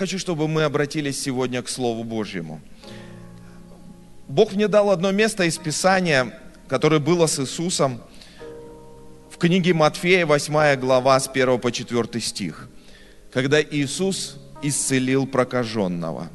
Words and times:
хочу, 0.00 0.18
чтобы 0.18 0.48
мы 0.48 0.62
обратились 0.62 1.20
сегодня 1.20 1.60
к 1.60 1.68
Слову 1.68 2.04
Божьему. 2.04 2.62
Бог 4.28 4.54
мне 4.54 4.66
дал 4.66 4.90
одно 4.90 5.12
место 5.12 5.44
из 5.44 5.58
Писания, 5.58 6.32
которое 6.68 7.00
было 7.00 7.26
с 7.26 7.38
Иисусом 7.38 8.00
в 9.30 9.36
книге 9.36 9.74
Матфея, 9.74 10.24
8 10.24 10.80
глава, 10.80 11.20
с 11.20 11.28
1 11.28 11.58
по 11.58 11.70
4 11.70 12.18
стих, 12.18 12.70
когда 13.30 13.60
Иисус 13.60 14.38
исцелил 14.62 15.26
прокаженного. 15.26 16.28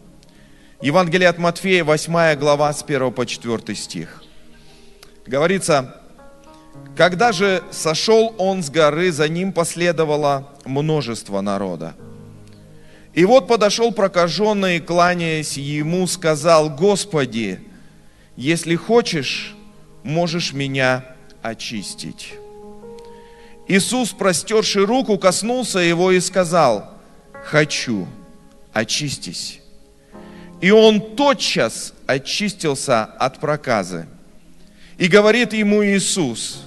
Евангелие 0.80 1.28
от 1.28 1.40
Матфея, 1.40 1.84
8 1.84 2.36
глава, 2.36 2.72
с 2.72 2.84
1 2.84 3.12
по 3.14 3.26
4 3.26 3.76
стих. 3.76 4.24
Говорится, 5.26 6.04
когда 6.96 7.32
же 7.32 7.64
сошел 7.72 8.36
он 8.38 8.62
с 8.62 8.70
горы, 8.70 9.12
за 9.12 9.28
ним 9.28 9.52
последовало 9.54 10.54
множество 10.66 11.42
народа. 11.42 11.96
И 13.16 13.24
вот 13.24 13.48
подошел 13.48 13.94
прокаженный, 13.94 14.82
кланяясь 14.82 15.56
ему, 15.56 16.06
сказал, 16.06 16.70
Господи, 16.70 17.62
если 18.36 18.76
хочешь, 18.76 19.56
можешь 20.04 20.52
меня 20.52 21.16
очистить. 21.42 22.34
Иисус, 23.70 24.10
простерший 24.10 24.84
руку, 24.84 25.18
коснулся 25.18 25.80
его 25.80 26.12
и 26.12 26.20
сказал, 26.20 26.92
хочу, 27.32 28.06
очистись. 28.74 29.62
И 30.60 30.72
он 30.72 31.00
тотчас 31.16 31.94
очистился 32.06 33.06
от 33.06 33.40
проказы. 33.40 34.08
И 34.98 35.08
говорит 35.08 35.54
ему 35.54 35.86
Иисус, 35.86 36.64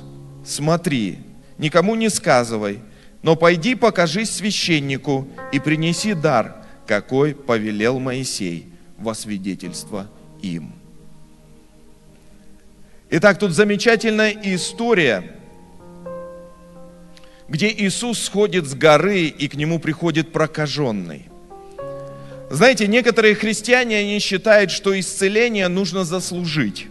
смотри, 0.47 1.19
никому 1.59 1.95
не 1.95 2.09
сказывай, 2.09 2.81
но 3.23 3.37
пойди 3.37 3.75
покажись 3.75 4.31
священнику 4.31 5.29
и 5.53 5.59
принеси 5.59 6.15
дар, 6.15 6.57
какой 6.87 7.35
повелел 7.35 7.99
Моисей 7.99 8.67
во 8.97 9.15
свидетельство 9.15 10.09
им. 10.41 10.73
Итак, 13.11 13.39
тут 13.39 13.53
замечательная 13.53 14.37
история, 14.43 15.35
где 17.49 17.69
Иисус 17.71 18.23
сходит 18.23 18.67
с 18.67 18.75
горы, 18.75 19.25
и 19.27 19.49
к 19.49 19.55
нему 19.55 19.79
приходит 19.79 20.33
прокаженный. 20.33 21.25
Знаете, 22.51 22.87
некоторые 22.87 23.35
христиане, 23.35 23.99
они 23.99 24.19
считают, 24.19 24.71
что 24.71 24.99
исцеление 24.99 25.69
нужно 25.69 26.05
заслужить. 26.05 26.87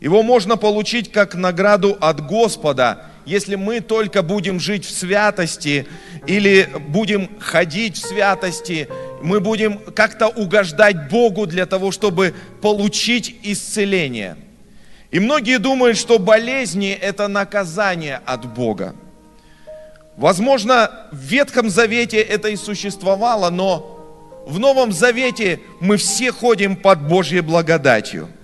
Его 0.00 0.22
можно 0.22 0.56
получить 0.56 1.10
как 1.10 1.34
награду 1.34 1.96
от 2.00 2.26
Господа, 2.26 3.07
если 3.28 3.56
мы 3.56 3.80
только 3.80 4.22
будем 4.22 4.58
жить 4.58 4.86
в 4.86 4.90
святости 4.90 5.86
или 6.26 6.66
будем 6.88 7.28
ходить 7.38 7.96
в 7.96 8.06
святости, 8.06 8.88
мы 9.22 9.40
будем 9.40 9.78
как-то 9.78 10.28
угождать 10.28 11.10
Богу 11.10 11.46
для 11.46 11.66
того, 11.66 11.92
чтобы 11.92 12.34
получить 12.62 13.36
исцеление. 13.42 14.36
И 15.10 15.20
многие 15.20 15.58
думают, 15.58 15.98
что 15.98 16.18
болезни– 16.18 16.90
это 17.00 17.28
наказание 17.28 18.20
от 18.24 18.46
Бога. 18.46 18.94
Возможно, 20.16 21.08
в 21.12 21.18
Ветхом 21.18 21.68
Завете 21.68 22.20
это 22.20 22.48
и 22.48 22.56
существовало, 22.56 23.50
но 23.50 24.44
в 24.46 24.58
Новом 24.58 24.90
Завете 24.90 25.60
мы 25.80 25.98
все 25.98 26.32
ходим 26.32 26.76
под 26.76 27.06
Божьей 27.06 27.40
благодатью– 27.40 28.30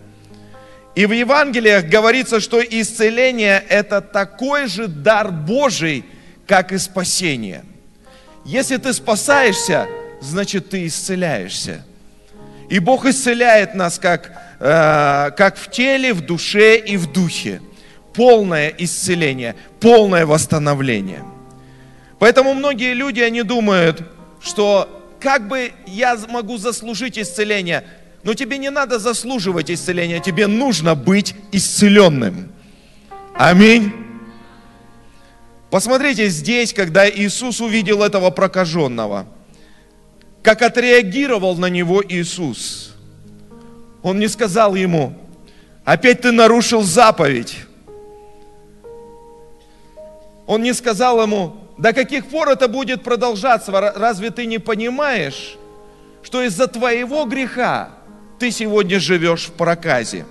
и 0.95 1.07
в 1.07 1.13
Евангелиях 1.13 1.87
говорится, 1.87 2.39
что 2.39 2.61
исцеление– 2.63 3.63
это 3.69 4.01
такой 4.01 4.69
же 4.69 4.87
дар 4.87 5.33
Божий, 5.33 6.05
как 6.47 6.73
и 6.73 6.79
спасение. 6.79 7.65
Если 8.45 8.77
ты 8.77 8.93
спасаешься, 8.93 9.89
значит 10.21 10.71
ты 10.71 10.87
исцеляешься. 10.87 11.85
И 12.71 12.79
Бог 12.79 13.07
исцеляет 13.07 13.75
нас 13.75 13.99
как, 13.99 14.31
э, 14.61 15.31
как 15.37 15.57
в 15.57 15.71
теле, 15.71 16.13
в 16.13 16.21
душе 16.21 16.77
и 16.77 16.97
в 16.97 17.11
духе. 17.11 17.61
Полное 18.13 18.73
исцеление, 18.79 19.57
полное 19.81 20.27
восстановление. 20.27 21.25
Поэтому 22.21 22.55
многие 22.55 22.95
люди, 22.95 23.21
они 23.21 23.43
думают, 23.43 24.03
что 24.41 25.03
как 25.19 25.49
бы 25.49 25.73
я 25.87 26.17
могу 26.29 26.57
заслужить 26.57 27.19
исцеление– 27.19 27.85
но 28.25 28.33
тебе 28.33 28.57
не 28.57 28.71
надо 28.71 28.99
заслуживать 28.99 29.71
исцеления, 29.71 30.19
тебе 30.19 30.47
нужно 30.47 30.95
быть 30.95 31.35
исцеленным. 31.53 32.51
Аминь. 33.35 33.93
Посмотрите 35.71 36.29
здесь, 36.29 36.73
когда 36.73 37.09
Иисус 37.09 37.61
увидел 37.61 38.03
этого 38.03 38.31
прокаженного, 38.31 39.27
как 40.43 40.63
отреагировал 40.63 41.57
на 41.57 41.67
него 41.67 42.03
Иисус. 42.03 42.95
Он 44.03 44.19
не 44.19 44.29
сказал 44.29 44.75
ему, 44.75 45.15
опять 45.85 46.23
ты 46.23 46.33
нарушил 46.33 46.83
заповедь. 46.83 47.59
Он 50.47 50.63
не 50.63 50.73
сказал 50.73 51.21
ему, 51.23 51.57
до 51.77 51.93
каких 51.93 52.27
пор 52.27 52.49
это 52.49 52.69
будет 52.69 53.03
продолжаться? 53.03 53.73
Разве 53.73 54.31
ты 54.31 54.47
не 54.47 54.59
понимаешь, 54.59 55.57
что 56.23 56.43
из-за 56.43 56.69
твоего 56.69 57.25
греха 57.25 57.91
ты 58.45 58.51
сегодня 58.51 59.01
живешь 59.01 59.47
в 59.47 59.53
проказе. 59.53 60.27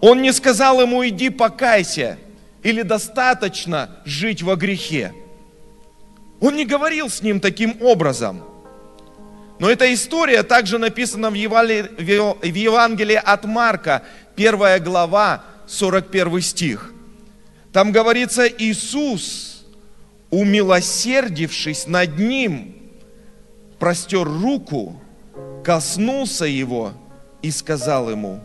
Он 0.00 0.22
не 0.22 0.32
сказал 0.32 0.80
ему, 0.80 1.06
иди 1.06 1.28
покайся, 1.28 2.18
или 2.62 2.80
достаточно 2.80 3.90
жить 4.06 4.42
во 4.42 4.56
грехе. 4.56 5.12
Он 6.40 6.56
не 6.56 6.64
говорил 6.64 7.10
с 7.10 7.20
ним 7.20 7.40
таким 7.40 7.76
образом. 7.82 8.42
Но 9.58 9.68
эта 9.68 9.92
история 9.92 10.44
также 10.44 10.78
написана 10.78 11.28
в 11.28 11.34
Евангелии 11.34 13.20
от 13.22 13.44
Марка, 13.44 14.02
первая 14.34 14.80
глава, 14.80 15.44
41 15.66 16.40
стих. 16.40 16.94
Там 17.70 17.92
говорится, 17.92 18.48
Иисус, 18.48 19.66
умилосердившись 20.30 21.86
над 21.86 22.18
ним, 22.18 22.76
простер 23.78 24.24
руку 24.26 25.02
коснулся 25.66 26.44
его 26.44 26.92
и 27.42 27.50
сказал 27.50 28.08
ему, 28.08 28.40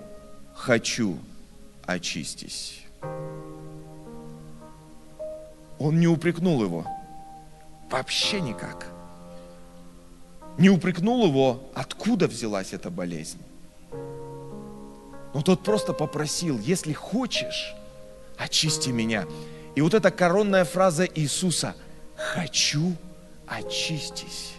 хочу, 0.55 1.19
очистись. 1.85 2.81
Он 5.77 5.99
не 5.99 6.07
упрекнул 6.07 6.63
его. 6.63 6.83
Вообще 7.91 8.41
никак. 8.41 8.87
Не 10.57 10.71
упрекнул 10.71 11.27
его, 11.27 11.61
откуда 11.75 12.25
взялась 12.25 12.73
эта 12.73 12.89
болезнь. 12.89 13.41
Но 13.91 15.43
тот 15.43 15.63
просто 15.63 15.93
попросил, 15.93 16.57
если 16.57 16.91
хочешь, 16.91 17.75
очисти 18.35 18.89
меня. 18.89 19.27
И 19.75 19.81
вот 19.81 19.93
эта 19.93 20.09
коронная 20.09 20.65
фраза 20.65 21.05
Иисуса, 21.05 21.75
хочу, 22.15 22.95
очистись. 23.45 24.53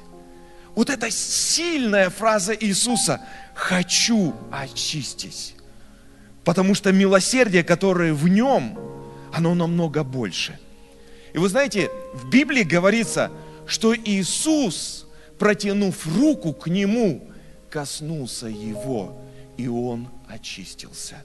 Вот 0.74 0.88
эта 0.88 1.10
сильная 1.10 2.10
фраза 2.10 2.54
Иисуса 2.54 3.20
«хочу 3.54 4.34
очистись». 4.50 5.54
Потому 6.44 6.74
что 6.74 6.92
милосердие, 6.92 7.62
которое 7.62 8.12
в 8.14 8.26
нем, 8.26 8.78
оно 9.32 9.54
намного 9.54 10.02
больше. 10.02 10.58
И 11.34 11.38
вы 11.38 11.48
знаете, 11.48 11.90
в 12.14 12.28
Библии 12.30 12.62
говорится, 12.62 13.30
что 13.66 13.94
Иисус, 13.94 15.06
протянув 15.38 16.06
руку 16.18 16.52
к 16.52 16.66
нему, 16.66 17.30
коснулся 17.70 18.48
его, 18.48 19.22
и 19.56 19.68
он 19.68 20.08
очистился. 20.28 21.22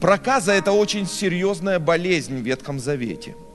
Проказа– 0.00 0.52
это 0.54 0.72
очень 0.72 1.06
серьезная 1.06 1.78
болезнь 1.78 2.38
в 2.38 2.42
Ветхом 2.42 2.78
Завете– 2.78 3.34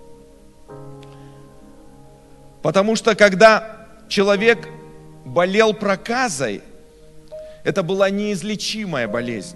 Потому 2.68 2.98
что 2.98 3.16
когда 3.16 3.88
человек 4.10 4.68
болел 5.24 5.74
проказой, 5.74 6.62
это 7.64 7.82
была 7.82 8.10
неизлечимая 8.10 9.08
болезнь. 9.08 9.56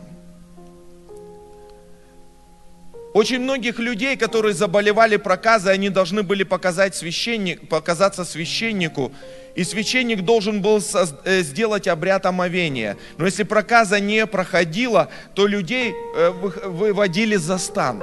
Очень 3.14 3.40
многих 3.40 3.80
людей, 3.80 4.16
которые 4.16 4.54
заболевали 4.54 5.18
проказой, 5.18 5.74
они 5.74 5.90
должны 5.90 6.24
были 6.24 6.44
показать 6.44 6.96
священник, 6.96 7.68
показаться 7.68 8.24
священнику, 8.24 9.12
и 9.56 9.66
священник 9.66 10.22
должен 10.22 10.62
был 10.62 10.82
э, 11.26 11.42
сделать 11.42 11.90
обряд 11.90 12.26
омовения. 12.26 12.96
Но 13.18 13.26
если 13.26 13.44
проказа 13.44 14.00
не 14.00 14.26
проходила, 14.26 15.10
то 15.36 15.48
людей 15.48 15.94
э, 16.16 16.30
выводили 16.30 17.36
за 17.36 17.58
стан. 17.58 18.02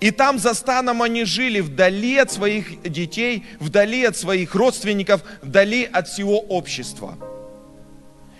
И 0.00 0.10
там 0.10 0.38
за 0.38 0.52
станом 0.52 1.02
они 1.02 1.24
жили 1.24 1.60
вдали 1.60 2.18
от 2.18 2.30
своих 2.30 2.82
детей, 2.82 3.46
вдали 3.60 4.04
от 4.04 4.16
своих 4.16 4.54
родственников, 4.54 5.22
вдали 5.40 5.84
от 5.84 6.08
всего 6.08 6.38
общества. 6.38 7.16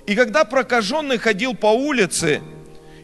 И 0.07 0.15
когда 0.15 0.45
прокаженный 0.45 1.19
ходил 1.19 1.55
по 1.55 1.69
улице, 1.69 2.43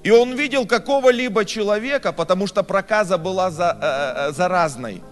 и 0.03 0.11
он 0.11 0.35
видел 0.35 0.67
какого-либо 0.67 1.45
человека, 1.45 2.13
потому 2.13 2.47
что 2.47 2.63
проказа 2.63 3.19
была 3.19 3.51
за, 3.51 3.79
э, 3.81 4.29
э, 4.29 4.33
заразной. 4.33 5.03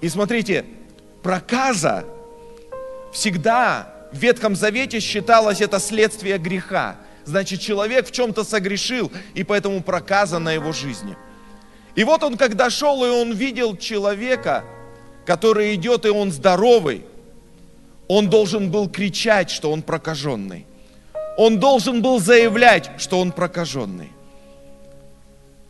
И 0.00 0.08
смотрите, 0.08 0.64
проказа 1.22 2.04
всегда 3.12 3.94
в 4.12 4.18
Ветхом 4.18 4.54
Завете 4.54 5.00
считалось 5.00 5.60
это 5.60 5.78
следствие 5.78 6.38
греха. 6.38 6.96
Значит, 7.24 7.60
человек 7.60 8.06
в 8.06 8.12
чем-то 8.12 8.44
согрешил, 8.44 9.10
и 9.34 9.44
поэтому 9.44 9.82
проказа 9.82 10.38
на 10.38 10.52
его 10.52 10.72
жизни. 10.72 11.16
И 11.94 12.04
вот 12.04 12.22
он, 12.22 12.36
когда 12.36 12.70
шел, 12.70 13.04
и 13.04 13.08
он 13.08 13.32
видел 13.32 13.76
человека, 13.76 14.64
который 15.26 15.74
идет, 15.74 16.06
и 16.06 16.10
он 16.10 16.30
здоровый, 16.32 17.04
он 18.08 18.30
должен 18.30 18.70
был 18.70 18.88
кричать, 18.88 19.50
что 19.50 19.70
он 19.70 19.82
прокаженный. 19.82 20.66
Он 21.36 21.60
должен 21.60 22.02
был 22.02 22.18
заявлять, 22.18 22.90
что 22.98 23.20
он 23.20 23.32
прокаженный. 23.32 24.10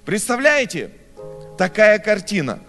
Представляете? 0.05 0.91
Такая 1.59 1.99
картина. 1.99 2.61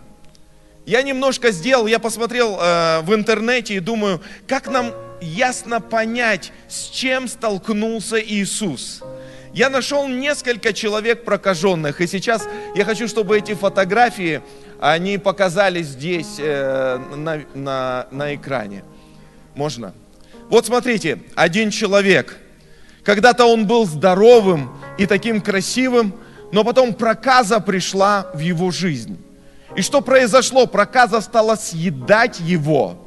Я 0.86 1.04
немножко 1.04 1.52
сделал, 1.52 1.86
я 1.86 2.00
посмотрел 2.00 2.57
э, 2.60 3.02
в 3.02 3.13
интернете 3.13 3.75
и 3.75 3.80
думаю, 3.80 4.22
как 4.48 4.68
нам 4.68 4.92
ясно 5.22 5.80
понять, 5.80 6.52
с 6.68 6.90
чем 6.90 7.28
столкнулся 7.28 8.19
Иисус. 8.19 9.04
Я 9.54 9.69
нашел 9.69 10.07
несколько 10.07 10.74
человек 10.74 11.25
прокаженных, 11.25 12.01
и 12.01 12.07
сейчас 12.07 12.48
я 12.75 12.86
хочу, 12.86 13.07
чтобы 13.07 13.38
эти 13.38 13.56
фотографии, 13.56 14.42
они 14.80 15.18
показались 15.18 15.88
здесь 15.88 16.36
э, 16.38 16.98
на, 17.16 17.42
на, 17.54 18.07
на 18.12 18.36
экране. 18.36 18.84
Можно? 19.56 19.94
Вот 20.50 20.66
смотрите, 20.66 21.19
один 21.36 21.72
человек. 21.72 22.38
Когда-то 23.04 23.46
он 23.46 23.66
был 23.66 23.86
здоровым 23.86 24.72
и 24.98 25.06
таким 25.06 25.42
красивым, 25.42 26.13
но 26.52 26.63
потом 26.63 26.94
проказа 26.94 27.60
пришла 27.60 28.30
в 28.34 28.40
его 28.40 28.72
жизнь. 28.72 29.18
И 29.75 29.81
что 29.81 30.02
произошло? 30.02 30.66
Проказа 30.66 31.22
стала 31.22 31.56
съедать 31.56 32.40
его, 32.40 32.98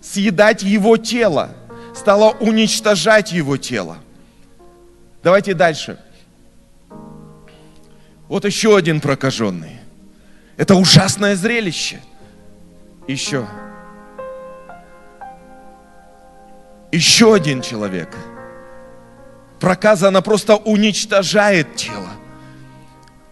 съедать 0.00 0.62
его 0.62 0.96
тело, 0.96 1.50
стала 1.94 2.30
уничтожать 2.40 3.32
его 3.32 3.56
тело. 3.56 3.98
Давайте 5.24 5.54
дальше. 5.54 5.98
Вот 8.28 8.44
еще 8.44 8.76
один 8.76 9.00
прокаженный. 9.00 9.80
Это 10.58 10.74
ужасное 10.74 11.34
зрелище. 11.34 12.02
Еще. 13.08 13.46
Еще 16.92 17.34
один 17.34 17.62
человек. 17.62 18.14
Проказа, 19.60 20.08
она 20.08 20.20
просто 20.20 20.56
уничтожает 20.56 21.74
тело. 21.74 22.10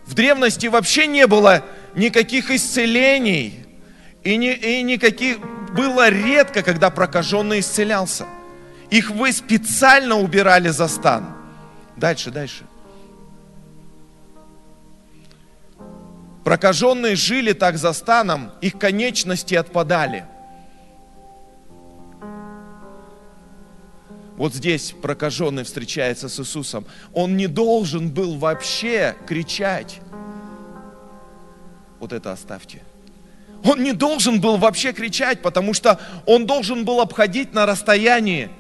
В 0.07 0.15
древности 0.15 0.69
вообще 0.69 1.07
не 1.07 1.27
было 1.27 1.63
никаких 1.95 2.51
исцелений. 2.51 3.67
И, 4.25 4.37
не, 4.37 4.55
и 4.55 4.83
никаких... 4.83 5.39
Было 5.73 6.09
редко, 6.09 6.63
когда 6.63 6.89
прокаженный 6.89 7.61
исцелялся. 7.61 8.27
Их 8.89 9.11
вы 9.11 9.31
специально 9.33 10.17
убирали 10.17 10.69
за 10.69 10.89
стан. 10.89 11.42
Дальше, 12.03 12.33
дальше. 12.33 12.65
Прокаженные 16.43 17.15
жили 17.15 17.53
так 17.53 17.79
за 17.79 17.93
станом, 17.93 18.51
их 18.61 18.77
конечности 18.77 19.55
отпадали. 19.55 20.27
Вот 24.37 24.53
здесь 24.53 24.97
прокаженный 25.01 25.63
встречается 25.63 26.29
с 26.29 26.41
Иисусом. 26.41 26.87
Он 27.13 27.37
не 27.37 27.47
должен 27.47 28.11
был 28.11 28.37
вообще 28.37 29.15
кричать. 29.25 30.01
Вот 32.01 32.13
это 32.13 32.33
оставьте. 32.33 32.83
Он 33.63 33.81
не 33.81 33.93
должен 33.93 34.41
был 34.41 34.57
вообще 34.57 34.93
кричать, 34.93 35.41
потому 35.41 35.73
что 35.73 36.01
он 36.27 36.47
должен 36.47 36.85
был 36.85 37.01
обходить 37.01 37.55
на 37.55 37.65
расстоянии. 37.65 38.51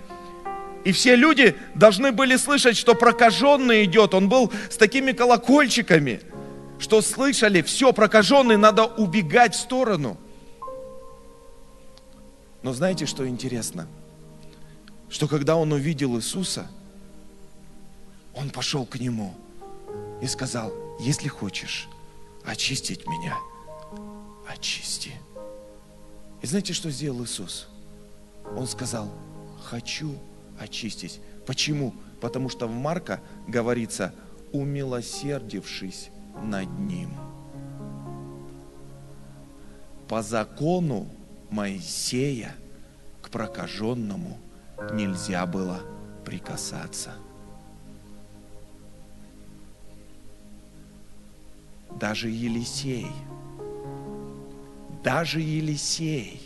И 0.85 0.93
все 0.93 1.15
люди 1.15 1.57
должны 1.75 2.11
были 2.11 2.37
слышать, 2.37 2.77
что 2.77 2.95
прокаженный 2.95 3.85
идет. 3.85 4.15
Он 4.15 4.29
был 4.29 4.53
с 4.69 4.77
такими 4.77 5.13
колокольчиками, 5.13 6.21
что 6.79 7.01
слышали, 7.01 7.63
все, 7.63 7.93
прокаженный, 7.93 8.57
надо 8.57 8.85
убегать 8.85 9.55
в 9.55 9.61
сторону. 9.61 10.19
Но 12.63 12.73
знаете, 12.73 13.07
что 13.07 13.29
интересно? 13.29 13.87
Что 15.09 15.29
когда 15.29 15.57
он 15.57 15.73
увидел 15.73 16.17
Иисуса, 16.17 16.69
он 18.35 18.51
пошел 18.51 18.85
к 18.85 18.99
нему 18.99 19.35
и 20.21 20.27
сказал, 20.27 20.73
если 20.99 21.29
хочешь, 21.29 21.89
очистить 22.45 23.07
меня, 23.07 23.37
очисти. 24.49 25.13
И 26.41 26.47
знаете, 26.47 26.73
что 26.73 26.91
сделал 26.91 27.23
Иисус? 27.23 27.69
Он 28.57 28.67
сказал, 28.67 29.13
хочу 29.63 30.19
очистить. 30.63 31.21
Почему? 31.47 31.95
Потому 32.21 32.49
что 32.49 32.67
в 32.67 32.73
Марка 32.73 33.21
говорится, 33.49 34.15
умилосердившись 34.53 36.11
над 36.43 36.69
ним. 36.79 37.11
По 40.09 40.23
закону 40.23 41.09
Моисея 41.51 42.55
к 43.23 43.31
прокаженному 43.31 44.39
нельзя 44.93 45.47
было 45.47 45.81
прикасаться. 46.25 47.13
даже 52.03 52.31
Елисей, 52.31 53.07
даже 55.05 55.41
Елисей, 55.41 56.43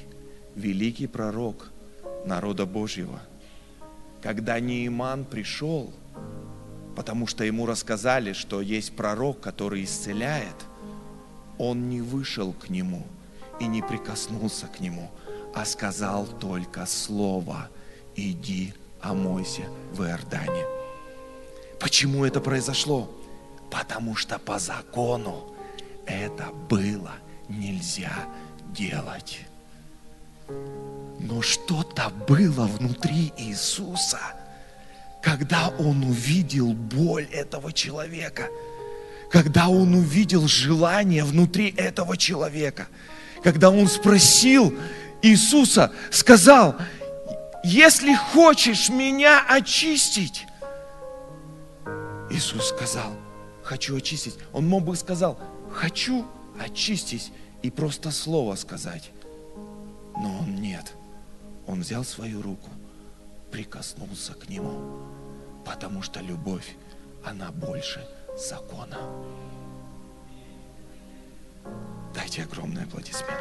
великий 0.55 1.07
пророк 1.07 1.73
народа 2.27 2.67
Божьего, 2.67 3.21
когда 4.23 4.59
Неиман 4.61 5.25
пришел, 5.25 5.93
потому 6.95 7.27
что 7.27 7.45
ему 7.45 7.67
рассказали, 7.67 8.33
что 8.33 8.61
есть 8.61 8.97
пророк, 8.97 9.41
который 9.41 9.85
исцеляет, 9.85 10.57
он 11.59 11.89
не 11.89 12.01
вышел 12.01 12.53
к 12.53 12.69
нему 12.69 13.03
и 13.61 13.67
не 13.67 13.83
прикоснулся 13.83 14.67
к 14.67 14.81
нему, 14.81 15.11
а 15.55 15.65
сказал 15.65 16.27
только 16.27 16.87
слово 16.87 17.69
«Иди, 18.15 18.75
омойся 19.01 19.65
в 19.93 20.03
Иордане». 20.03 20.65
Почему 21.79 22.25
это 22.25 22.41
произошло? 22.41 23.11
Потому 23.71 24.17
что 24.17 24.39
по 24.39 24.59
закону 24.59 25.55
это 26.07 26.47
было 26.69 27.13
нельзя 27.49 28.13
делать. 28.73 29.41
Но 31.29 31.43
что-то 31.43 32.13
было 32.29 32.67
внутри 32.67 33.33
Иисуса, 33.37 34.21
когда 35.21 35.71
Он 35.77 36.05
увидел 36.05 36.73
боль 36.73 37.27
этого 37.33 37.73
человека, 37.73 38.49
когда 39.29 39.69
Он 39.69 39.95
увидел 39.95 40.47
желание 40.47 41.25
внутри 41.25 41.75
этого 41.77 42.17
человека, 42.17 42.87
когда 43.43 43.71
Он 43.71 43.89
спросил 43.89 44.73
Иисуса, 45.21 45.91
сказал, 46.13 46.77
если 47.65 48.15
хочешь 48.15 48.89
меня 48.89 49.45
очистить, 49.49 50.47
Иисус 52.31 52.69
сказал, 52.69 53.13
хочу 53.65 53.97
очистить. 53.97 54.37
Он 54.53 54.69
мог 54.69 54.85
бы 54.85 54.95
сказал, 54.95 55.41
хочу 55.73 56.25
очистить 56.61 57.33
и 57.63 57.71
просто 57.71 58.13
слово 58.13 58.55
сказать. 58.55 59.11
Но 60.15 60.39
он 60.39 60.55
нет. 60.55 60.95
Он 61.67 61.81
взял 61.81 62.05
свою 62.05 62.43
руку, 62.43 62.71
прикоснулся 63.51 64.35
к 64.35 64.49
нему, 64.49 65.03
потому 65.65 66.03
что 66.03 66.21
любовь, 66.21 66.77
она 67.25 67.51
больше 67.51 68.07
закона. 68.37 68.99
Дайте 72.15 72.45
огромные 72.45 72.85
аплодисменты. 72.85 73.35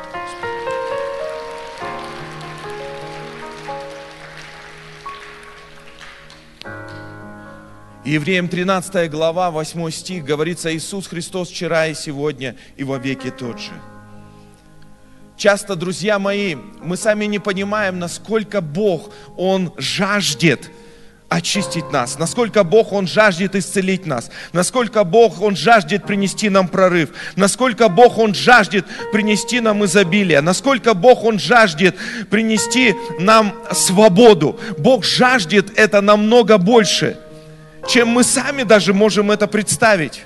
Евреям 8.04 8.48
13 8.50 9.10
глава, 9.10 9.50
8 9.50 9.90
стих, 9.90 10.24
говорится, 10.26 10.76
Иисус 10.76 11.08
Христос 11.08 11.50
вчера 11.50 11.88
и 11.88 11.96
сегодня 11.96 12.56
и 12.76 12.84
во 12.84 12.98
веки 12.98 13.32
тот 13.32 13.60
же. 13.60 13.72
Часто, 15.46 15.76
друзья 15.76 16.18
мои, 16.18 16.56
мы 16.82 16.98
сами 16.98 17.26
не 17.26 17.38
понимаем, 17.38 18.00
насколько 18.00 18.62
Бог, 18.62 19.12
Он 19.38 19.72
жаждет 19.78 20.72
очистить 21.30 21.92
нас, 21.92 22.18
насколько 22.18 22.64
Бог, 22.64 22.92
Он 22.92 23.06
жаждет 23.06 23.54
исцелить 23.54 24.08
нас, 24.08 24.32
насколько 24.54 25.04
Бог, 25.04 25.44
Он 25.44 25.56
жаждет 25.56 26.08
принести 26.08 26.50
нам 26.50 26.68
прорыв, 26.68 27.12
насколько 27.36 27.90
Бог, 27.90 28.18
Он 28.18 28.34
жаждет 28.34 28.88
принести 29.12 29.60
нам 29.60 29.86
изобилие, 29.86 30.42
насколько 30.42 30.96
Бог, 30.96 31.24
Он 31.24 31.38
жаждет 31.38 31.96
принести 32.32 32.96
нам 33.20 33.54
свободу. 33.72 34.60
Бог 34.80 35.06
жаждет 35.06 35.78
это 35.78 36.02
намного 36.02 36.58
больше– 36.58 37.20
чем 37.88 38.10
мы 38.10 38.24
сами 38.24 38.64
даже 38.64 38.94
можем 38.94 39.32
это 39.32 39.48
представить. 39.48 40.24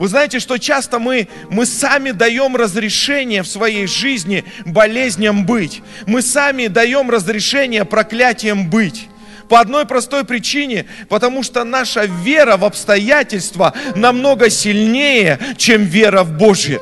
Вы 0.00 0.08
знаете, 0.08 0.40
что 0.40 0.56
часто 0.56 0.98
мы, 0.98 1.28
мы 1.50 1.66
сами 1.66 2.12
даем 2.12 2.56
разрешение 2.56 3.42
в 3.42 3.46
своей 3.46 3.86
жизни 3.86 4.46
болезням 4.64 5.44
быть. 5.44 5.82
Мы 6.06 6.22
сами 6.22 6.68
даем 6.68 7.10
разрешение 7.10 7.84
проклятиям 7.84 8.70
быть. 8.70 9.08
По 9.50 9.60
одной 9.60 9.84
простой 9.84 10.24
причине, 10.24 10.86
потому 11.10 11.42
что 11.42 11.64
наша 11.64 12.06
вера 12.06 12.56
в 12.56 12.64
обстоятельства 12.64 13.74
намного 13.94 14.48
сильнее, 14.48 15.38
чем 15.58 15.84
вера 15.84 16.22
в 16.22 16.32
Божье. 16.32 16.80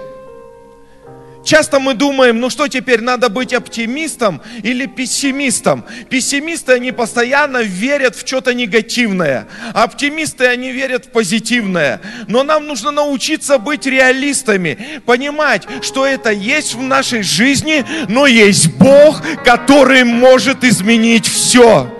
Часто 1.49 1.81
мы 1.81 1.95
думаем, 1.95 2.41
ну 2.41 2.51
что 2.51 2.69
теперь, 2.69 3.01
надо 3.01 3.31
быть 3.31 3.55
оптимистом 3.55 4.43
или 4.63 4.85
пессимистом? 4.85 5.83
Пессимисты, 6.11 6.75
они 6.75 6.93
постоянно 6.93 7.63
верят 7.63 8.15
в 8.17 8.27
что-то 8.27 8.53
негативное. 8.53 9.49
Оптимисты, 9.73 10.45
они 10.45 10.73
верят 10.73 11.07
в 11.07 11.09
позитивное. 11.09 12.03
Но 12.27 12.43
нам 12.43 12.67
нужно 12.67 12.91
научиться 12.91 13.57
быть 13.57 13.87
реалистами, 13.87 15.01
понимать, 15.07 15.67
что 15.81 16.05
это 16.05 16.33
есть 16.33 16.75
в 16.75 16.83
нашей 16.83 17.23
жизни, 17.23 17.83
но 18.11 18.27
есть 18.27 18.75
Бог, 18.75 19.23
который 19.43 20.05
может 20.05 20.65
изменить 20.65 21.27
все. 21.27 21.98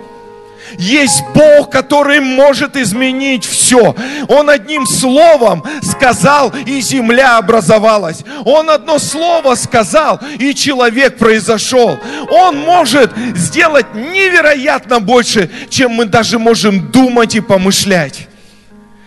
Есть 0.79 1.25
Бог, 1.33 1.69
который 1.69 2.21
может 2.21 2.77
изменить 2.77 3.43
все. 3.43 3.93
Он 4.29 4.49
одним 4.49 4.85
словом 4.87 5.61
сказал, 5.83 6.53
и 6.65 6.79
земля 6.79 7.37
образовалась. 7.37 8.23
Он 8.45 8.69
одно 8.69 8.97
слово 8.97 9.55
сказал, 9.55 10.21
и 10.39 10.55
человек 10.55 11.17
произошел. 11.17 11.99
Он 12.29 12.57
может 12.59 13.11
сделать 13.35 13.93
невероятно 13.93 15.01
больше, 15.01 15.51
чем 15.69 15.91
мы 15.91 16.05
даже 16.05 16.39
можем 16.39 16.89
думать 16.91 17.35
и 17.35 17.41
помышлять. 17.41 18.29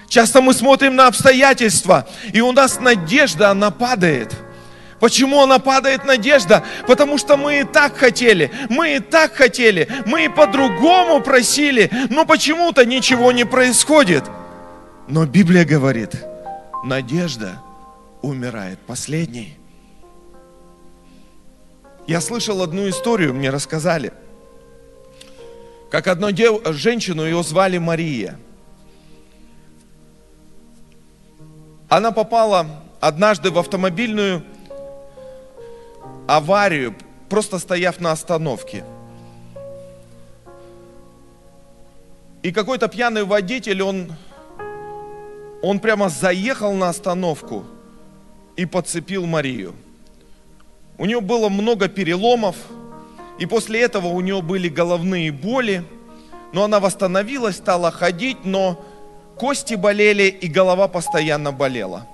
Часто 0.08 0.42
мы 0.42 0.52
смотрим 0.52 0.94
на 0.94 1.06
обстоятельства, 1.06 2.06
и 2.34 2.42
у 2.42 2.52
нас 2.52 2.80
надежда, 2.80 3.48
она 3.48 3.70
падает– 3.70 4.34
Почему 5.02 5.42
она 5.42 5.58
падает 5.58 6.04
надежда? 6.04 6.62
Потому 6.86 7.18
что 7.18 7.36
мы 7.36 7.62
и 7.62 7.64
так 7.64 7.96
хотели, 7.96 8.52
мы 8.68 8.94
и 8.94 9.00
так 9.00 9.32
хотели, 9.32 9.88
мы 10.06 10.26
и 10.26 10.28
по-другому 10.28 11.20
просили, 11.20 11.90
но 12.08 12.24
почему-то 12.24 12.86
ничего 12.86 13.32
не 13.32 13.44
происходит. 13.44 14.22
Но 15.08 15.26
Библия 15.26 15.64
говорит, 15.64 16.24
надежда 16.84 17.60
умирает 18.22 18.78
последней. 18.78 19.58
Я 22.06 22.20
слышал 22.20 22.62
одну 22.62 22.88
историю, 22.88 23.34
мне 23.34 23.50
рассказали, 23.50 24.12
как 25.90 26.06
одну 26.06 26.30
дев... 26.30 26.60
женщину, 26.76 27.24
ее 27.24 27.42
звали 27.42 27.78
Мария. 27.78 28.38
Она 31.88 32.12
попала 32.12 32.84
однажды 33.00 33.50
в 33.50 33.58
автомобильную 33.58 34.44
аварию, 36.26 36.94
просто 37.28 37.58
стояв 37.58 38.00
на 38.00 38.12
остановке. 38.12 38.84
И 42.42 42.50
какой-то 42.50 42.88
пьяный 42.88 43.24
водитель, 43.24 43.82
он, 43.82 44.12
он 45.62 45.78
прямо 45.78 46.08
заехал 46.08 46.72
на 46.72 46.88
остановку 46.88 47.64
и 48.56 48.66
подцепил 48.66 49.26
Марию. 49.26 49.74
У 50.98 51.06
нее 51.06 51.20
было 51.20 51.48
много 51.48 51.88
переломов, 51.88 52.56
и 53.38 53.46
после 53.46 53.80
этого 53.80 54.08
у 54.08 54.20
нее 54.20 54.42
были 54.42 54.68
головные 54.68 55.32
боли, 55.32 55.84
но 56.52 56.64
она 56.64 56.80
восстановилась, 56.80 57.56
стала 57.56 57.90
ходить, 57.90 58.44
но 58.44 58.84
кости 59.36 59.74
болели 59.74 60.24
и 60.24 60.48
голова 60.48 60.88
постоянно 60.88 61.52
болела. 61.52 62.06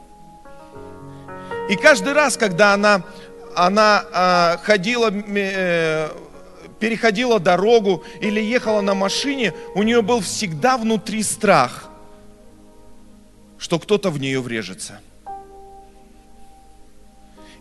И 1.68 1.76
каждый 1.76 2.12
раз, 2.12 2.36
когда 2.36 2.72
она 2.72 3.02
она 3.54 4.04
а, 4.12 4.56
ходила, 4.62 5.10
э, 5.10 6.10
переходила 6.78 7.40
дорогу 7.40 8.04
или 8.20 8.40
ехала 8.40 8.80
на 8.80 8.94
машине, 8.94 9.54
у 9.74 9.82
нее 9.82 10.02
был 10.02 10.20
всегда 10.20 10.76
внутри 10.76 11.22
страх, 11.22 11.88
что 13.58 13.78
кто-то 13.78 14.10
в 14.10 14.20
нее 14.20 14.40
врежется. 14.40 15.00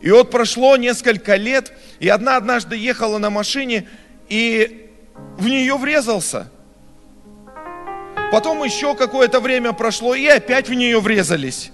И 0.01 0.11
вот 0.11 0.29
прошло 0.29 0.77
несколько 0.77 1.35
лет, 1.35 1.73
и 1.99 2.07
одна 2.07 2.37
однажды 2.37 2.75
ехала 2.75 3.17
на 3.17 3.29
машине, 3.29 3.87
и 4.29 4.91
в 5.37 5.47
нее 5.47 5.75
врезался. 5.77 6.51
Потом 8.31 8.63
еще 8.63 8.93
какое-то 8.93 9.39
время 9.39 9.73
прошло, 9.73 10.13
и 10.13 10.27
опять 10.27 10.69
в 10.69 10.73
нее 10.73 10.99
врезались. 10.99 11.71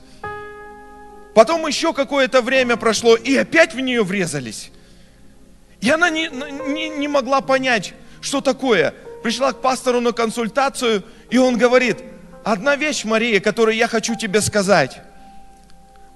Потом 1.33 1.65
еще 1.65 1.93
какое-то 1.93 2.41
время 2.41 2.77
прошло, 2.77 3.15
и 3.15 3.35
опять 3.35 3.73
в 3.73 3.79
нее 3.79 4.03
врезались. 4.03 4.71
И 5.81 5.89
она 5.89 6.09
не, 6.09 6.29
не, 6.29 6.89
не 6.89 7.07
могла 7.07 7.41
понять, 7.41 7.93
что 8.21 8.39
такое. 8.39 8.93
Пришла 9.23 9.51
к 9.53 9.61
пастору 9.61 9.99
на 9.99 10.11
консультацию, 10.11 11.03
и 11.29 11.37
он 11.37 11.57
говорит, 11.57 11.97
одна 12.43 12.75
вещь, 12.75 13.03
Мария, 13.03 13.39
которую 13.39 13.75
я 13.75 13.87
хочу 13.87 14.15
тебе 14.15 14.41
сказать. 14.41 15.01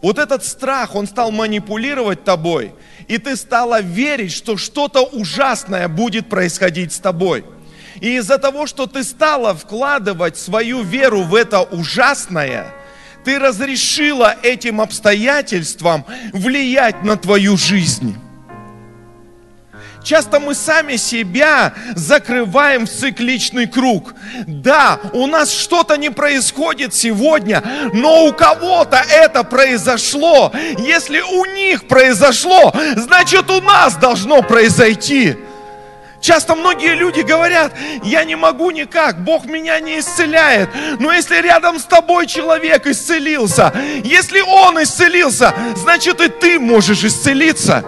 Вот 0.02 0.20
этот 0.20 0.46
страх, 0.46 0.94
он 0.94 1.08
стал 1.08 1.32
манипулировать 1.32 2.24
тобой, 2.24 2.76
и 3.08 3.18
ты 3.18 3.36
стала 3.36 3.82
верить, 3.82 4.32
что 4.32 4.56
что-то 4.56 5.02
ужасное 5.02 5.88
будет 5.88 6.30
происходить 6.30 6.94
с 6.94 7.00
тобой. 7.00 7.44
И 8.00 8.18
из-за 8.18 8.38
того, 8.38 8.68
что 8.68 8.86
ты 8.86 9.04
стала 9.04 9.56
вкладывать 9.56 10.38
свою 10.38 10.84
веру 10.84 11.24
в 11.24 11.34
это 11.34 11.62
ужасное– 11.62 12.68
ты 13.28 13.40
разрешила 13.40 14.38
этим 14.42 14.80
обстоятельствам 14.80 16.06
влиять 16.32 17.04
на 17.04 17.18
твою 17.18 17.58
жизнь. 17.58 18.16
Часто 20.02 20.40
мы 20.40 20.56
сами 20.56 20.96
себя 20.96 21.74
закрываем 21.94 22.86
в 22.86 22.90
цикличный 22.90 23.68
круг. 23.68 24.16
Да, 24.48 25.02
у 25.12 25.28
нас 25.28 25.52
что-то 25.52 25.98
не 25.98 26.10
происходит 26.10 26.94
сегодня, 26.94 27.62
но 27.92 28.28
у 28.28 28.32
кого-то 28.32 28.96
это 28.96 29.44
произошло. 29.44 30.54
Если 30.78 31.20
у 31.20 31.44
них 31.48 31.86
произошло, 31.90 32.74
значит 32.96 33.52
у 33.52 33.60
нас 33.60 33.98
должно 33.98 34.42
произойти. 34.42 35.36
Часто 36.20 36.56
многие 36.56 36.96
люди 36.96 37.22
говорят, 37.22 37.74
я 38.04 38.24
не 38.24 38.36
могу 38.36 38.72
никак, 38.72 39.24
Бог 39.24 39.46
меня 39.46 39.80
не 39.80 40.00
исцеляет. 40.00 40.70
Но 41.00 41.14
если 41.14 41.42
рядом 41.42 41.80
с 41.80 41.84
тобой 41.84 42.26
человек 42.28 42.88
исцелился, 42.88 43.72
если 44.04 44.42
он 44.42 44.82
исцелился, 44.82 45.54
значит 45.76 46.20
и 46.20 46.28
ты 46.28 46.60
можешь 46.60 47.04
исцелиться. 47.04 47.86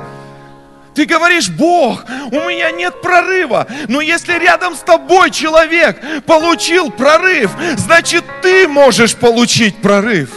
Ты 0.94 1.06
говоришь, 1.06 1.50
Бог, 1.50 2.06
у 2.32 2.36
меня 2.36 2.72
нет 2.72 3.02
прорыва. 3.02 3.68
Но 3.88 4.02
если 4.02 4.34
рядом 4.34 4.76
с 4.76 4.80
тобой 4.80 5.32
человек 5.32 6.00
получил 6.26 6.92
прорыв, 6.92 7.52
значит 7.78 8.24
ты 8.42 8.68
можешь 8.68 9.16
получить 9.16 9.78
прорыв. 9.82 10.32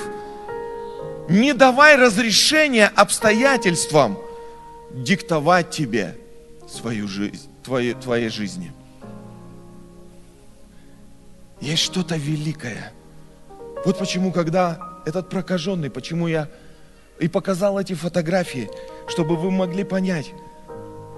Не 1.29 1.53
давай 1.53 1.97
разрешения 1.97 2.91
обстоятельствам 2.95 4.19
диктовать 4.91 5.71
тебе 5.71 6.17
свою 6.69 7.09
жизнь 7.09 7.52
твоей, 7.63 7.95
твоей 7.95 8.29
жизни. 8.29 8.73
Есть 11.61 11.83
что-то 11.83 12.17
великое. 12.17 12.93
Вот 13.85 13.99
почему, 13.99 14.33
когда 14.33 15.01
этот 15.07 15.29
прокаженный, 15.29 15.91
почему 15.91 16.29
я 16.29 16.49
и 17.21 17.29
показал 17.29 17.79
эти 17.79 17.93
фотографии, 17.95 18.69
чтобы 19.09 19.37
вы 19.37 19.51
могли 19.51 19.85
понять, 19.85 20.33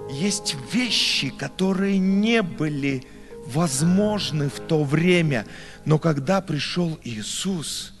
есть 0.09 0.55
вещи, 0.71 1.29
которые 1.29 1.97
не 1.97 2.41
были 2.41 3.03
возможны 3.47 4.49
в 4.49 4.59
то 4.59 4.83
время, 4.83 5.45
но 5.83 5.99
когда 5.99 6.41
пришел 6.41 6.99
Иисус, 7.03 7.93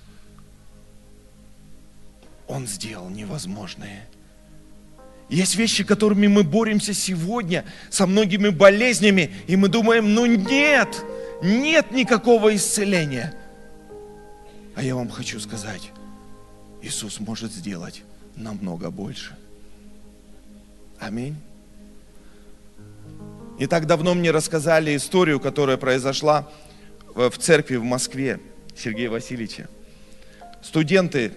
Он 2.47 2.67
сделал 2.67 3.09
невозможное. 3.09 4.07
Есть 5.29 5.55
вещи, 5.55 5.83
которыми 5.83 6.27
мы 6.27 6.43
боремся 6.43 6.93
сегодня, 6.93 7.65
со 7.89 8.05
многими 8.05 8.49
болезнями, 8.49 9.31
и 9.47 9.55
мы 9.55 9.69
думаем, 9.69 10.13
ну 10.13 10.25
нет, 10.25 11.03
нет 11.41 11.91
никакого 11.91 12.55
исцеления. 12.55 13.33
А 14.75 14.83
я 14.83 14.95
вам 14.95 15.09
хочу 15.09 15.39
сказать, 15.39 15.91
Иисус 16.81 17.19
может 17.19 17.51
сделать 17.51 18.03
намного 18.35 18.91
больше. 18.91 19.35
Аминь. 20.99 21.35
Не 23.57 23.67
так 23.67 23.87
давно 23.87 24.13
мне 24.13 24.31
рассказали 24.31 24.95
историю, 24.95 25.39
которая 25.39 25.77
произошла 25.77 26.49
в 27.15 27.31
церкви 27.39 27.77
в 27.77 27.83
Москве 27.83 28.39
Сергея 28.75 29.09
Васильевича. 29.09 29.69
Студенты 30.61 31.31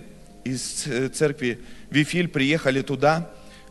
из 0.44 0.86
э, 0.86 1.08
церкви 1.08 1.60
Вифиль 1.90 2.28
приехали 2.28 2.82
туда, 2.82 3.30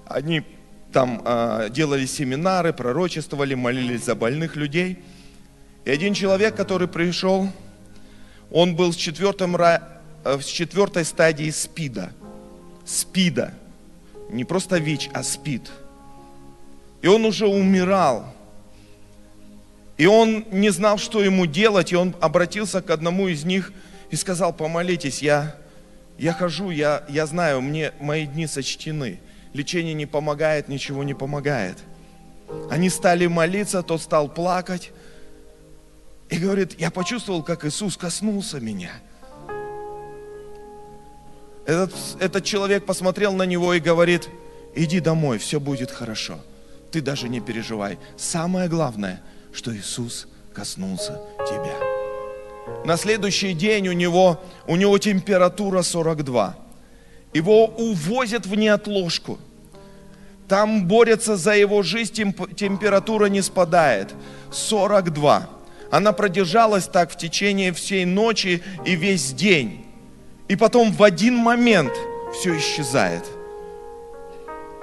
они 0.10 0.44
там 0.92 1.22
э, 1.24 1.70
делали 1.72 2.06
семинары, 2.06 2.74
пророчествовали, 2.74 3.54
молились 3.54 4.06
за 4.06 4.16
больных 4.16 4.56
людей. 4.56 5.00
И 5.86 5.90
один 5.90 6.14
человек, 6.14 6.56
который 6.56 6.88
пришел, 6.88 7.50
он 8.52 8.76
был 8.76 8.94
с 8.94 8.96
четвертым 8.96 9.56
в 9.56 10.44
четвертой 10.44 11.06
стадии 11.06 11.50
СПИДа. 11.50 12.12
СПИДа. 12.86 13.54
Не 14.30 14.44
просто 14.44 14.78
ВИЧ, 14.78 15.10
а 15.14 15.24
СПИД. 15.24 15.72
И 17.02 17.08
он 17.08 17.26
уже 17.26 17.48
умирал. 17.48 18.34
И 19.98 20.06
он 20.06 20.46
не 20.52 20.70
знал, 20.70 20.98
что 20.98 21.24
ему 21.24 21.46
делать, 21.46 21.92
и 21.92 21.96
он 21.96 22.16
обратился 22.20 22.82
к 22.82 22.90
одному 22.90 23.28
из 23.28 23.46
них 23.46 23.72
и 24.12 24.16
сказал, 24.16 24.54
помолитесь, 24.54 25.22
я, 25.22 25.56
я 26.18 26.34
хожу, 26.34 26.70
я, 26.70 27.04
я 27.10 27.26
знаю, 27.26 27.62
мне 27.62 27.94
мои 28.00 28.26
дни 28.26 28.46
сочтены. 28.48 29.20
Лечение 29.58 29.96
не 29.96 30.06
помогает, 30.06 30.68
ничего 30.68 31.04
не 31.04 31.16
помогает. 31.16 31.80
Они 32.70 32.92
стали 32.92 33.26
молиться, 33.26 33.82
тот 33.82 34.04
стал 34.04 34.30
плакать. 34.30 34.92
И 36.30 36.38
говорит, 36.38 36.80
я 36.80 36.92
почувствовал, 36.92 37.42
как 37.42 37.66
Иисус 37.66 37.98
коснулся 37.98 38.60
меня. 38.60 38.92
Этот, 41.66 41.92
этот 42.20 42.44
человек 42.44 42.86
посмотрел 42.86 43.34
на 43.34 43.48
него 43.48 43.74
и 43.74 43.80
говорит, 43.80 44.30
иди 44.76 45.00
домой, 45.00 45.40
все 45.40 45.60
будет 45.60 45.90
хорошо. 45.90 46.38
Ты 46.92 47.02
даже 47.02 47.28
не 47.28 47.40
переживай. 47.40 47.98
Самое 48.16 48.70
главное, 48.70 49.24
что 49.54 49.76
Иисус 49.76 50.28
коснулся 50.54 51.20
тебя. 51.48 52.86
На 52.86 52.96
следующий 52.96 53.54
день 53.54 53.88
у 53.88 53.94
него, 53.94 54.40
у 54.68 54.76
него 54.76 55.00
температура 55.00 55.82
42. 55.82 56.56
Его 57.34 57.66
увозят 57.66 58.46
в 58.46 58.54
неотложку. 58.54 59.40
Там 60.48 60.86
борются 60.86 61.36
за 61.36 61.56
его 61.56 61.84
жизнь, 61.84 62.34
температура 62.56 63.26
не 63.26 63.42
спадает. 63.42 64.14
42. 64.52 65.50
Она 65.92 66.14
продержалась 66.14 66.86
так 66.86 67.12
в 67.12 67.18
течение 67.18 67.74
всей 67.74 68.06
ночи 68.06 68.64
и 68.86 68.96
весь 68.96 69.34
день. 69.34 69.86
И 70.48 70.56
потом 70.56 70.92
в 70.92 71.04
один 71.04 71.36
момент 71.36 71.92
все 72.34 72.58
исчезает. 72.58 73.26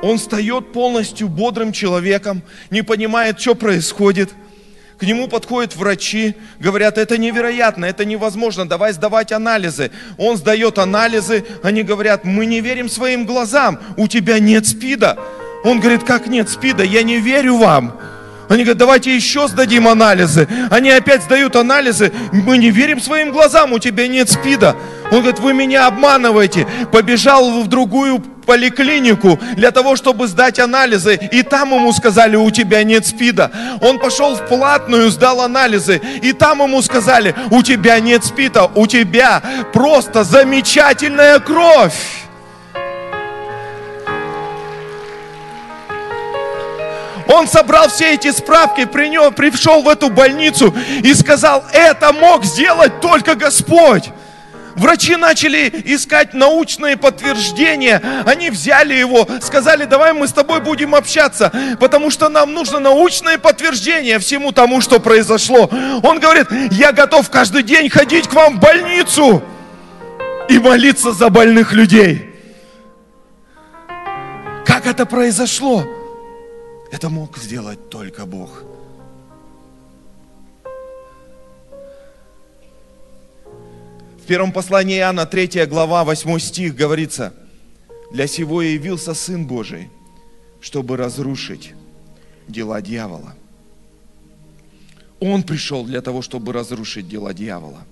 Он 0.02 0.18
встает 0.18 0.72
полностью 0.72 1.28
бодрым 1.28 1.72
человеком, 1.72 2.42
не 2.68 2.82
понимает, 2.82 3.40
что 3.40 3.54
происходит. 3.54 4.34
К 4.98 5.04
нему 5.04 5.28
подходят 5.28 5.74
врачи, 5.76 6.36
говорят, 6.60 6.98
это 6.98 7.16
невероятно, 7.16 7.86
это 7.86 8.04
невозможно, 8.04 8.68
давай 8.68 8.92
сдавать 8.92 9.32
анализы. 9.32 9.90
Он 10.18 10.36
сдает 10.36 10.78
анализы, 10.78 11.44
они 11.62 11.82
говорят, 11.82 12.24
мы 12.24 12.44
не 12.44 12.60
верим 12.60 12.90
своим 12.90 13.24
глазам, 13.24 13.80
у 13.96 14.06
тебя 14.06 14.38
нет 14.38 14.66
СПИДа. 14.66 15.18
Он 15.64 15.80
говорит, 15.80 16.04
как 16.04 16.26
нет 16.26 16.48
СПИДа, 16.48 16.84
я 16.84 17.02
не 17.02 17.16
верю 17.16 17.56
вам. 17.56 17.98
Они 18.48 18.62
говорят, 18.62 18.78
давайте 18.78 19.14
еще 19.14 19.48
сдадим 19.48 19.88
анализы. 19.88 20.46
Они 20.70 20.90
опять 20.90 21.22
сдают 21.22 21.56
анализы. 21.56 22.12
Мы 22.32 22.58
не 22.58 22.70
верим 22.70 23.00
своим 23.00 23.32
глазам, 23.32 23.72
у 23.72 23.78
тебя 23.78 24.06
нет 24.06 24.28
СПИДа. 24.28 24.76
Он 25.10 25.20
говорит, 25.20 25.40
вы 25.40 25.54
меня 25.54 25.86
обманываете. 25.86 26.66
Побежал 26.92 27.62
в 27.62 27.68
другую 27.68 28.20
поликлинику 28.44 29.40
для 29.56 29.70
того, 29.70 29.96
чтобы 29.96 30.26
сдать 30.28 30.58
анализы. 30.58 31.18
И 31.32 31.42
там 31.42 31.74
ему 31.74 31.92
сказали, 31.92 32.36
у 32.36 32.50
тебя 32.50 32.84
нет 32.84 33.06
СПИДа. 33.06 33.50
Он 33.80 33.98
пошел 33.98 34.36
в 34.36 34.46
платную, 34.46 35.10
сдал 35.10 35.40
анализы. 35.40 36.00
И 36.22 36.32
там 36.32 36.60
ему 36.62 36.82
сказали, 36.82 37.34
у 37.50 37.62
тебя 37.62 37.98
нет 38.00 38.24
СПИДа, 38.24 38.70
у 38.74 38.86
тебя 38.86 39.42
просто 39.72 40.24
замечательная 40.24 41.38
кровь. 41.38 42.23
Он 47.34 47.48
собрал 47.48 47.88
все 47.88 48.14
эти 48.14 48.30
справки, 48.30 48.84
принес, 48.84 49.34
пришел 49.34 49.82
в 49.82 49.88
эту 49.88 50.08
больницу 50.08 50.72
и 51.02 51.12
сказал, 51.14 51.64
это 51.72 52.12
мог 52.12 52.44
сделать 52.44 53.00
только 53.00 53.34
Господь. 53.34 54.10
Врачи 54.76 55.16
начали 55.16 55.68
искать 55.84 56.32
научные 56.32 56.96
подтверждения. 56.96 58.00
Они 58.24 58.50
взяли 58.50 58.94
его, 58.94 59.26
сказали, 59.40 59.84
давай 59.84 60.12
мы 60.12 60.28
с 60.28 60.32
тобой 60.32 60.60
будем 60.60 60.94
общаться, 60.94 61.50
потому 61.80 62.10
что 62.10 62.28
нам 62.28 62.52
нужно 62.52 62.78
научное 62.78 63.36
подтверждение 63.36 64.20
всему 64.20 64.52
тому, 64.52 64.80
что 64.80 65.00
произошло. 65.00 65.68
Он 66.04 66.20
говорит, 66.20 66.46
я 66.70 66.92
готов 66.92 67.30
каждый 67.30 67.64
день 67.64 67.90
ходить 67.90 68.28
к 68.28 68.32
вам 68.32 68.58
в 68.58 68.60
больницу 68.60 69.42
и 70.48 70.58
молиться 70.60 71.12
за 71.12 71.30
больных 71.30 71.72
людей. 71.72 72.30
Как 74.64 74.86
это 74.86 75.04
произошло? 75.04 75.84
Это 76.94 77.10
мог 77.10 77.38
сделать 77.38 77.90
только 77.90 78.24
Бог. 78.24 78.62
В 84.22 84.26
первом 84.28 84.52
послании 84.52 84.98
Иоанна, 84.98 85.26
3 85.26 85.66
глава, 85.66 86.04
8 86.04 86.38
стих 86.38 86.76
говорится, 86.76 87.34
«Для 88.12 88.28
сего 88.28 88.62
явился 88.62 89.12
Сын 89.12 89.44
Божий, 89.44 89.90
чтобы 90.60 90.96
разрушить 90.96 91.74
дела 92.46 92.80
дьявола». 92.80 93.34
Он 95.18 95.42
пришел 95.42 95.84
для 95.84 96.00
того, 96.00 96.22
чтобы 96.22 96.52
разрушить 96.52 97.08
дела 97.08 97.34
дьявола. 97.34 97.84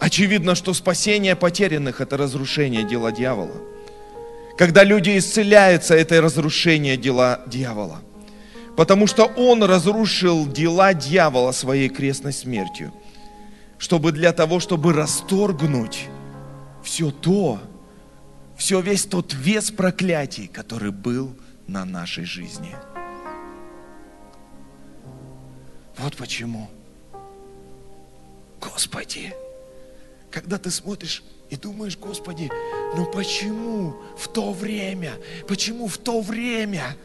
Очевидно, 0.00 0.54
что 0.54 0.72
спасение 0.72 1.36
потерянных– 1.36 2.00
это 2.00 2.16
разрушение 2.16 2.84
дела 2.84 3.12
дьявола– 3.12 3.56
когда 4.62 4.84
люди 4.84 5.18
исцеляются, 5.18 5.92
это 5.92 6.20
разрушение 6.20 6.96
дела 6.96 7.42
дьявола. 7.48 8.00
Потому 8.76 9.08
что 9.08 9.24
он 9.24 9.64
разрушил 9.64 10.46
дела 10.46 10.94
дьявола 10.94 11.50
своей 11.50 11.88
крестной 11.88 12.32
смертью. 12.32 12.94
Чтобы 13.76 14.12
для 14.12 14.32
того, 14.32 14.60
чтобы 14.60 14.92
расторгнуть 14.92 16.06
все 16.84 17.10
то, 17.10 17.58
все 18.56 18.80
весь 18.80 19.04
тот 19.04 19.34
вес 19.34 19.72
проклятий, 19.72 20.46
который 20.46 20.92
был 20.92 21.36
на 21.66 21.84
нашей 21.84 22.24
жизни. 22.24 22.76
Вот 25.98 26.14
почему. 26.16 26.70
Господи, 28.60 29.34
когда 30.30 30.56
ты 30.56 30.70
смотришь 30.70 31.24
и 31.50 31.56
думаешь, 31.56 31.98
Господи, 31.98 32.48
ну 32.94 33.06
почему 33.06 33.96
в 34.16 34.28
то 34.28 34.52
время, 34.52 35.12
почему 35.48 35.88
в 35.88 35.98
то 35.98 36.20
время, 36.20 36.96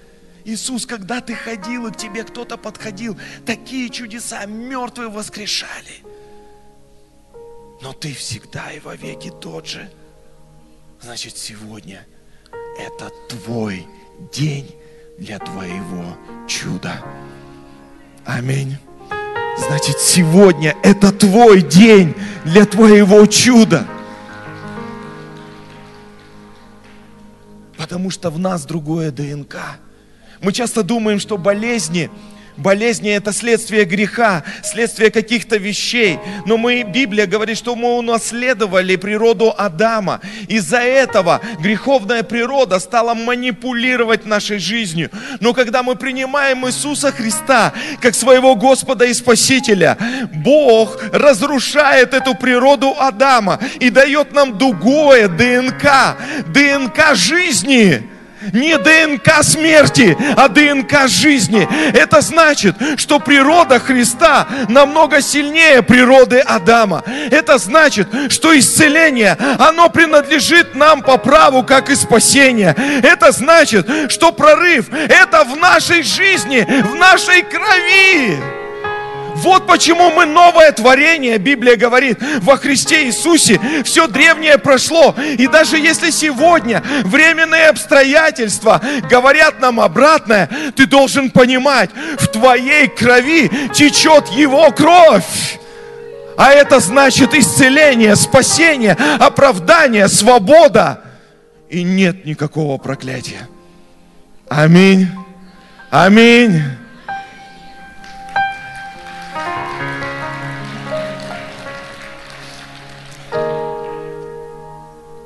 Иисус, 0.44 0.86
когда 0.86 1.22
ты 1.22 1.36
ходил 1.36 1.88
и 1.88 1.92
к 1.92 1.98
тебе 1.98 2.24
кто-то 2.24 2.58
подходил, 2.58 3.18
такие 3.46 3.90
чудеса, 3.90 4.46
мертвые 4.46 5.10
воскрешали. 5.10 6.04
Но 7.82 7.94
ты 7.94 8.14
всегда 8.14 8.72
и 8.72 8.80
вовеки 8.80 9.30
тот 9.30 9.68
же. 9.68 9.90
Значит, 11.02 11.38
сегодня 11.38 12.06
это 12.80 13.12
твой 13.30 13.86
день 14.32 14.74
для 15.18 15.38
твоего 15.40 16.18
чуда. 16.48 17.04
Аминь. 18.26 18.78
Значит, 19.58 20.00
сегодня 20.00 20.76
это 20.84 21.12
твой 21.12 21.62
день 21.62 22.16
для 22.46 22.66
твоего 22.66 23.26
чуда. 23.26 23.88
Потому 27.88 28.10
что 28.10 28.30
в 28.30 28.38
нас 28.38 28.66
другое 28.66 29.12
ДНК. 29.12 29.56
Мы 30.42 30.52
часто 30.52 30.84
думаем, 30.84 31.22
что 31.22 31.38
болезни 31.38 32.12
Болезни– 32.58 33.12
это 33.12 33.32
следствие 33.32 33.86
греха, 33.86 34.44
следствие 34.64 35.12
каких-то 35.12 35.58
вещей. 35.58 36.20
Но 36.46 36.58
мы, 36.58 36.84
Библия 36.84 37.28
говорит, 37.28 37.58
что 37.58 37.76
мы 37.76 37.98
унаследовали 37.98 38.96
природу 38.96 39.54
Адама. 39.56 40.22
Из-за 40.48 40.80
этого 40.80 41.42
греховная 41.60 42.24
природа 42.24 42.80
стала 42.80 43.14
манипулировать 43.14 44.26
нашей 44.26 44.58
жизнью. 44.58 45.12
Но 45.40 45.54
когда 45.54 45.84
мы 45.84 45.96
принимаем 45.96 46.68
Иисуса 46.68 47.12
Христа 47.12 47.74
как 48.02 48.16
своего 48.16 48.56
Господа 48.56 49.06
и 49.06 49.14
Спасителя, 49.14 49.98
Бог 50.34 51.00
разрушает 51.12 52.14
эту 52.14 52.34
природу 52.34 52.96
Адама 52.98 53.60
и 53.80 53.90
дает 53.90 54.34
нам 54.34 54.58
другое 54.58 55.28
ДНК, 55.28 56.18
ДНК 56.48 57.16
жизни 57.16 58.17
не 58.54 58.78
ДНК 58.78 59.44
смерти, 59.44 60.18
а 60.36 60.48
ДНК 60.48 61.08
жизни. 61.08 61.68
Это 61.94 62.22
значит, 62.22 62.76
что 62.98 63.20
природа 63.20 63.80
Христа 63.80 64.48
намного 64.70 65.22
сильнее 65.22 65.82
природы 65.82 66.40
Адама. 66.40 67.04
Это 67.32 67.58
значит, 67.58 68.08
что 68.30 68.58
исцеление, 68.58 69.38
оно 69.60 69.90
принадлежит 69.90 70.76
нам 70.76 71.02
по 71.02 71.18
праву, 71.18 71.64
как 71.64 71.90
и 71.90 71.96
спасение. 71.96 72.76
Это 73.04 73.32
значит, 73.32 73.88
что 74.12 74.32
прорыв, 74.32 74.88
это 74.92 75.44
в 75.44 75.56
нашей 75.58 76.04
жизни, 76.04 76.66
в 76.84 76.96
нашей 76.96 77.44
крови. 77.44 78.57
Вот 79.44 79.68
почему 79.68 80.12
мы 80.12 80.26
новое 80.26 80.72
творение, 80.72 81.38
Библия 81.38 81.76
говорит, 81.76 82.18
во 82.42 82.58
Христе 82.58 83.06
Иисусе 83.06 83.60
все 83.84 84.08
древнее 84.08 84.58
прошло. 84.58 85.16
И 85.38 85.48
даже 85.48 85.78
если 85.78 86.10
сегодня 86.10 86.84
временные 87.04 87.68
обстоятельства 87.68 88.82
говорят 89.10 89.60
нам 89.60 89.80
обратное, 89.80 90.50
ты 90.76 90.88
должен 90.88 91.30
понимать, 91.30 91.90
в 92.20 92.28
твоей 92.28 92.88
крови 92.88 93.50
течет 93.74 94.28
Его 94.30 94.72
кровь. 94.72 95.60
А 96.38 96.52
это 96.52 96.80
значит 96.80 97.34
исцеление, 97.34 98.16
спасение, 98.16 98.98
оправдание, 99.20 100.08
свобода. 100.08 101.02
И 101.70 101.84
нет 101.84 102.26
никакого 102.26 102.78
проклятия. 102.78 103.48
Аминь. 104.48 105.08
Аминь. 105.90 106.62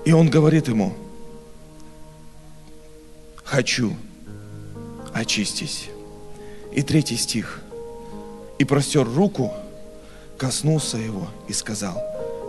И 0.06 0.12
он 0.14 0.30
говорит 0.30 0.68
ему, 0.68 0.94
хочу, 3.44 3.96
очистись. 5.14 5.90
И 6.74 6.82
третий 6.82 7.18
стих. 7.18 7.62
И 8.58 8.64
простер 8.64 9.08
руку, 9.08 9.54
коснулся 10.38 10.98
его 10.98 11.28
и 11.48 11.54
сказал, 11.54 12.02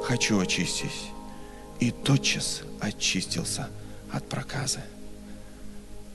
хочу 0.04 0.38
очистись. 0.40 1.08
И 1.80 1.90
тотчас 1.90 2.62
очистился 2.80 3.68
от 4.12 4.28
проказы. 4.28 4.80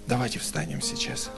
Давайте 0.08 0.40
встанем 0.40 0.82
сейчас. 0.82 1.30